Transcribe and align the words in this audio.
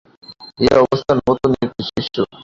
এই 0.59 0.73
অবস্থায় 0.77 1.19
নতুন 1.21 1.51
একটি 1.65 1.81
শিশু। 1.89 2.21